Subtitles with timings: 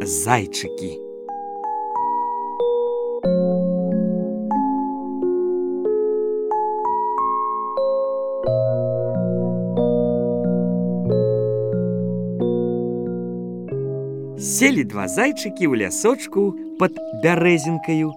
[0.00, 1.00] зайчыкі.
[14.36, 16.92] Селі два зайчыкі ў лясочку пад
[17.24, 18.12] бярэзінкаю,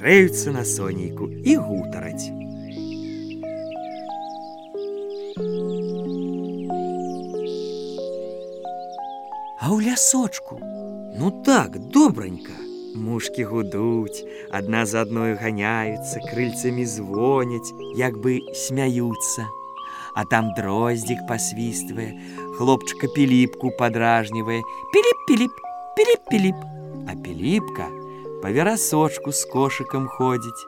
[0.00, 2.32] грэюцца на сонейку і гутараць.
[9.60, 10.79] А ў лясочку
[11.20, 12.52] Ну так добранька
[12.94, 14.24] Мушкі гудуць,
[14.56, 19.44] адна за адною ганяюцца, крыльцамі звоняць, як бы смяюцца.
[20.16, 22.16] А там дроздзік пасвіствае,
[22.56, 24.62] хлопчыка піліпку падражнівае,
[24.94, 25.60] піліп-піліп,
[25.98, 26.64] піліп-піліп,
[27.04, 27.90] А піліпка
[28.40, 30.64] па верасочку з кошыкам ходзіць.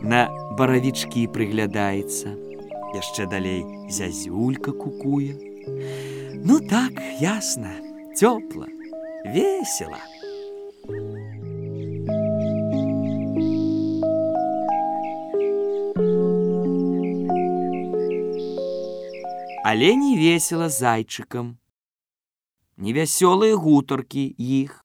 [0.00, 0.28] На
[0.60, 2.36] баравічкі прыглядаецца.
[2.92, 5.32] Яшчэ далей зязюлька кукуе.
[6.44, 6.92] Ну так,
[7.24, 7.72] ясна,
[8.14, 8.68] цёпла,
[9.24, 9.98] весела.
[19.64, 21.58] Але не весела зайчыкам.
[22.76, 24.84] Невясёлыя гутаркі іх.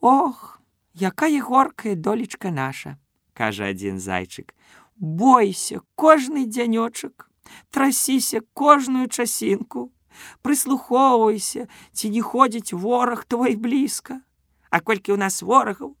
[0.00, 0.62] Ох,
[0.94, 2.98] якая горкая долечка наша,
[3.34, 4.54] кажа адзін зайчык.
[4.96, 7.28] Бойся кожны дзянёчак,
[7.70, 9.90] трасіся кожную часінку,
[10.42, 14.20] прыслухоўвайся, ці не ходзіць вораг твой блізка.
[14.70, 15.96] А колькі ў нас ворагаў,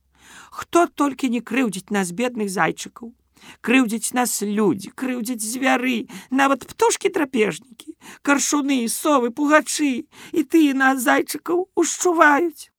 [0.50, 3.12] хто толькі не крыўдзіць нас бедных зайчыкаў,
[3.60, 11.66] крыўдзіць нас людзі, крыўдзіць звяры, нават птушкі трапежнікі, каршуны, совы, пугачы і тыя нас зайчыкаў
[11.74, 12.70] ушчуваюць.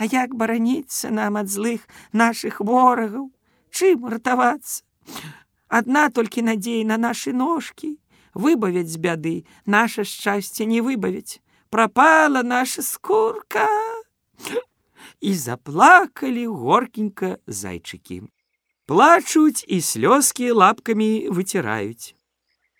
[0.00, 3.28] А як бараніцца нам ад злых нашых ворагаў,
[3.70, 4.84] чым ратавацца?
[5.68, 7.99] Адна толькі надзея на нашы ножкі,
[8.34, 11.40] выбавяць з бяды, наше шчасце не выбавіць.
[11.70, 13.68] Прапала наша скурка.
[15.20, 18.22] І заплакалі горкенька зайчыкі.
[18.86, 22.14] Плачуць і слёзкі лапкамі выціраюць.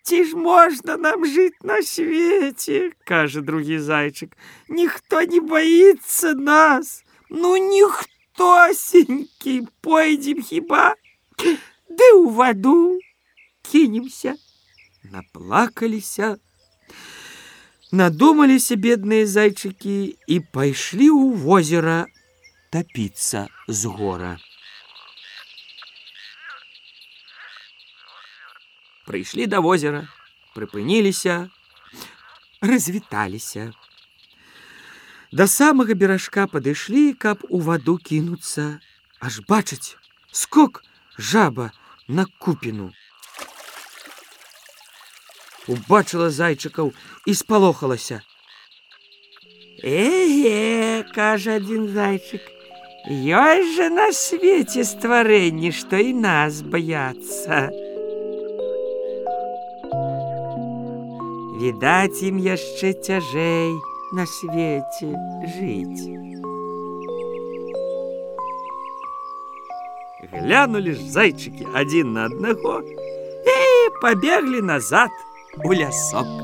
[0.03, 4.35] Ці ж можна нам жыць на свеце, кажа другі зайчык.
[4.67, 7.05] Ніхто не баіцца нас.
[7.29, 8.91] Ну ніхтосенькі
[9.79, 10.95] пойдзем хіба.
[11.39, 12.99] Ды ў ваду
[13.61, 14.35] кінемся.
[15.03, 16.37] Наплакаліся.
[17.91, 21.97] Надумаліся бедныя зайчыкі і пайшлі ў возера
[22.71, 24.37] тапіцца з гора.
[29.09, 30.05] Прыйшлі да возера,
[30.55, 31.49] прыпыніліся,
[32.61, 33.73] развіталіся.
[35.35, 38.79] Да самага беражка падышлі, каб у ваду кінуцца,
[39.19, 39.97] аж бачыць,
[40.31, 40.83] скок
[41.17, 41.71] жаба
[42.07, 42.91] на купіну.
[45.67, 46.93] Убачыла зайчыкаў
[47.25, 48.21] і спалохалася.
[49.83, 52.41] Эге, кажа адзін зайчык,
[53.09, 57.73] Ёсць жа на свеце стварэнні, што і нас баяцца.
[61.57, 63.73] Відаць ім яшчэ цяжэй
[64.13, 65.09] на свеце
[65.57, 66.05] жыць.
[70.29, 73.57] Глянулі ж зайчыкі адзін на аднаго і
[74.01, 75.09] пабеглі назад
[75.57, 76.40] у лясок.